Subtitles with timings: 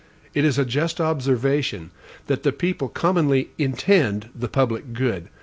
[0.33, 1.91] It is a just observation,
[2.25, 5.29] that the people commonly INTEND the PUBLIC GOOD.